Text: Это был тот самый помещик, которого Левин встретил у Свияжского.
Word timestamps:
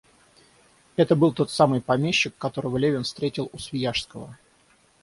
Это 0.95 1.15
был 1.15 1.31
тот 1.31 1.51
самый 1.51 1.79
помещик, 1.79 2.35
которого 2.39 2.77
Левин 2.77 3.03
встретил 3.03 3.51
у 3.53 3.59
Свияжского. 3.59 4.35